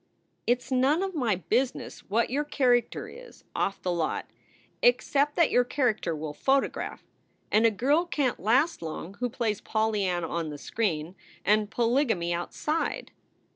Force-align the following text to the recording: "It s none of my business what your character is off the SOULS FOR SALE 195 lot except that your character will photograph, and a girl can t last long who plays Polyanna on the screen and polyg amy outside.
"It 0.47 0.61
s 0.61 0.71
none 0.71 1.03
of 1.03 1.13
my 1.13 1.35
business 1.35 1.99
what 2.09 2.31
your 2.31 2.43
character 2.43 3.07
is 3.07 3.43
off 3.55 3.79
the 3.83 3.91
SOULS 3.91 3.97
FOR 3.97 3.99
SALE 3.99 3.99
195 3.99 3.99
lot 3.99 4.81
except 4.89 5.35
that 5.35 5.51
your 5.51 5.63
character 5.63 6.15
will 6.15 6.33
photograph, 6.33 7.03
and 7.51 7.67
a 7.67 7.69
girl 7.69 8.05
can 8.07 8.35
t 8.35 8.41
last 8.41 8.81
long 8.81 9.13
who 9.19 9.29
plays 9.29 9.61
Polyanna 9.61 10.27
on 10.27 10.49
the 10.49 10.57
screen 10.57 11.13
and 11.45 11.69
polyg 11.69 12.09
amy 12.09 12.33
outside. 12.33 13.11